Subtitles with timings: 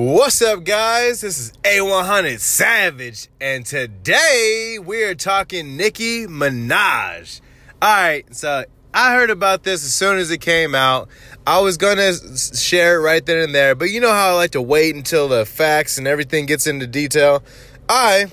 [0.00, 1.22] What's up, guys?
[1.22, 7.40] This is A100 Savage, and today we're talking Nicki Minaj.
[7.82, 8.64] All right, so
[8.94, 11.08] I heard about this as soon as it came out.
[11.48, 14.52] I was gonna share it right then and there, but you know how I like
[14.52, 17.42] to wait until the facts and everything gets into detail.
[17.88, 18.26] I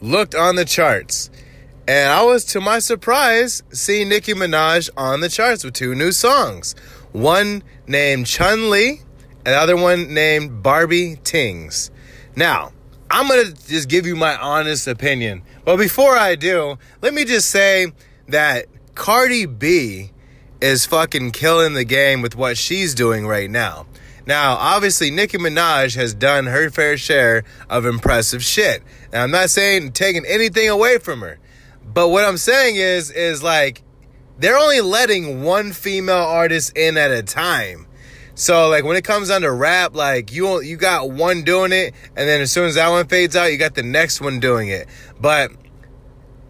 [0.00, 1.28] looked on the charts,
[1.88, 6.12] and I was, to my surprise, seeing Nicki Minaj on the charts with two new
[6.12, 6.76] songs.
[7.10, 9.00] One named Chun Li
[9.44, 11.90] another one named Barbie Tingz.
[12.36, 12.72] Now,
[13.10, 15.42] I'm going to just give you my honest opinion.
[15.64, 17.92] But before I do, let me just say
[18.28, 20.10] that Cardi B
[20.60, 23.86] is fucking killing the game with what she's doing right now.
[24.24, 28.82] Now, obviously, Nicki Minaj has done her fair share of impressive shit.
[29.12, 31.38] Now, I'm not saying taking anything away from her,
[31.84, 33.82] but what I'm saying is, is like,
[34.38, 37.86] they're only letting one female artist in at a time.
[38.34, 41.94] So like when it comes down to rap, like you you got one doing it,
[42.16, 44.68] and then as soon as that one fades out, you got the next one doing
[44.68, 44.88] it.
[45.20, 45.52] But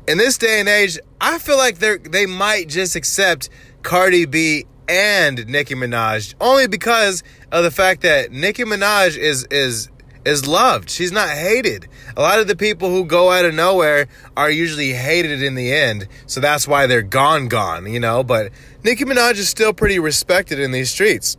[0.06, 3.48] in this day and age, I feel like they they might just accept
[3.82, 9.88] Cardi B and Nicki Minaj only because of the fact that Nicki Minaj is is
[10.24, 10.88] is loved.
[10.88, 11.88] She's not hated.
[12.16, 15.72] A lot of the people who go out of nowhere are usually hated in the
[15.72, 16.06] end.
[16.26, 18.52] So that's why they're gone gone, you know, but
[18.84, 21.36] Nicki Minaj is still pretty respected in these streets.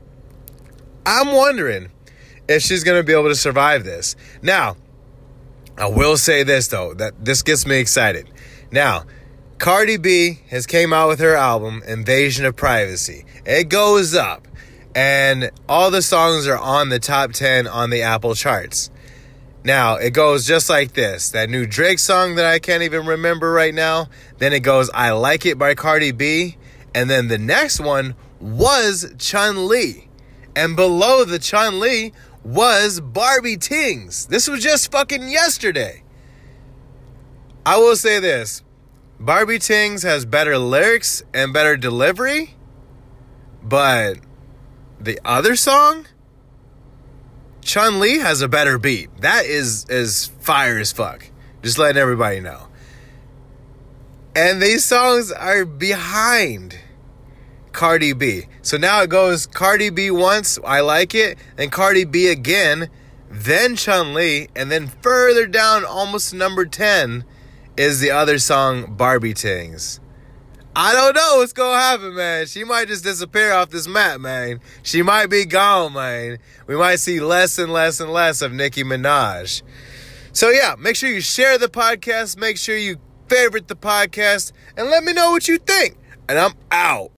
[1.06, 1.90] I'm wondering
[2.48, 4.16] if she's going to be able to survive this.
[4.42, 4.78] Now,
[5.78, 8.30] I will say this though, that this gets me excited.
[8.72, 9.04] Now,
[9.58, 13.26] Cardi B has came out with her album Invasion of Privacy.
[13.46, 14.48] It goes up
[14.96, 18.90] and all the songs are on the top 10 on the Apple charts.
[19.64, 21.30] Now, it goes just like this.
[21.31, 24.09] That new Drake song that I can't even remember right now.
[24.38, 26.58] Then it goes I Like It by Cardi B.
[26.94, 30.09] And then the next one was Chun Li.
[30.56, 34.28] And below the Chun Li was Barbie Tingz.
[34.28, 36.04] This was just fucking yesterday.
[37.66, 38.62] I will say this
[39.19, 42.56] Barbie Tingz has better lyrics and better delivery,
[43.64, 44.18] but
[45.00, 46.06] the other song,
[47.62, 49.09] Chun Li has a better beat.
[49.22, 51.30] That is is fire as fuck.
[51.62, 52.68] Just letting everybody know.
[54.35, 56.78] And these songs are behind
[57.73, 58.44] Cardi B.
[58.61, 62.89] So now it goes Cardi B once, I like it, and Cardi B again,
[63.29, 67.25] then Chun Li, and then further down, almost number 10,
[67.75, 70.00] is the other song Barbie Tingz.
[70.75, 72.47] I don't know what's gonna happen, man.
[72.47, 74.59] She might just disappear off this map, man.
[74.81, 76.40] She might be gone, man.
[76.66, 79.61] We might see less and less and less of Nicki Minaj.
[80.31, 82.97] So yeah, make sure you share the podcast, make sure you
[83.28, 85.95] favorite the podcast, and let me know what you think.
[86.28, 87.11] And I'm out.